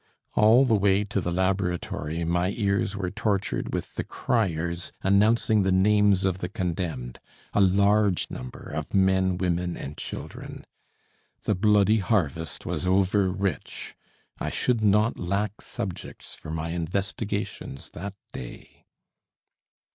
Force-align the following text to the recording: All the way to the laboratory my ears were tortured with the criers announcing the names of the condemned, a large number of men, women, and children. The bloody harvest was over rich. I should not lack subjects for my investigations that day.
All 0.33 0.65
the 0.65 0.73
way 0.73 1.03
to 1.03 1.21
the 1.21 1.29
laboratory 1.31 2.23
my 2.23 2.49
ears 2.57 2.97
were 2.97 3.11
tortured 3.11 3.71
with 3.71 3.93
the 3.93 4.03
criers 4.03 4.91
announcing 5.03 5.61
the 5.61 5.71
names 5.71 6.25
of 6.25 6.39
the 6.39 6.49
condemned, 6.49 7.19
a 7.53 7.61
large 7.61 8.25
number 8.31 8.61
of 8.63 8.95
men, 8.95 9.37
women, 9.37 9.77
and 9.77 9.95
children. 9.97 10.65
The 11.43 11.53
bloody 11.53 11.99
harvest 11.99 12.65
was 12.65 12.87
over 12.87 13.29
rich. 13.29 13.95
I 14.39 14.49
should 14.49 14.83
not 14.83 15.19
lack 15.19 15.61
subjects 15.61 16.33
for 16.33 16.49
my 16.49 16.69
investigations 16.69 17.91
that 17.91 18.15
day. 18.33 18.87